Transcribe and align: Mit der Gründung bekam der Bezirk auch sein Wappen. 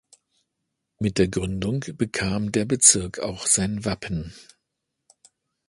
Mit 0.97 1.19
der 1.19 1.27
Gründung 1.27 1.85
bekam 1.95 2.51
der 2.51 2.65
Bezirk 2.65 3.19
auch 3.19 3.45
sein 3.45 3.85
Wappen. 3.85 4.33